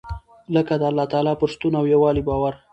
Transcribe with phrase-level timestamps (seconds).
[0.55, 2.53] لکه د الله تعالٰی پر شتون او يووالي باور.